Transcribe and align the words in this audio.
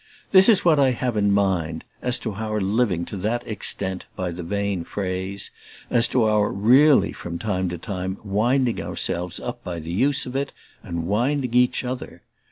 This 0.31 0.49
is 0.49 0.65
what 0.65 0.79
I 0.79 0.89
have 0.93 1.15
in 1.15 1.31
mind 1.31 1.83
as 2.01 2.17
to 2.25 2.33
our 2.33 2.59
living 2.59 3.05
to 3.05 3.17
that 3.17 3.47
extent 3.47 4.07
by 4.15 4.31
the 4.31 4.41
vain 4.41 4.83
phrase; 4.83 5.51
as 5.91 6.07
to 6.07 6.23
our 6.23 6.51
really 6.51 7.11
from 7.13 7.37
time 7.37 7.69
to 7.69 7.77
time 7.77 8.17
winding 8.23 8.81
ourselves 8.81 9.39
up 9.39 9.63
by 9.63 9.77
the 9.77 9.91
use 9.93 10.25
of 10.25 10.35
it, 10.35 10.53
and 10.81 11.05
winding 11.05 11.53
each 11.53 11.83
other. 11.83 12.23